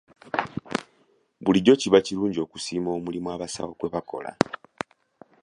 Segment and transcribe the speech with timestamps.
[1.43, 4.31] Bulijjo kiba kirungi okusiima omulimu abasawo gwe bakola.